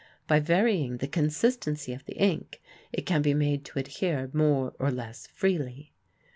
[0.27, 2.59] By varying the consistency of the ink
[2.91, 5.93] it can be made to adhere more or less freely.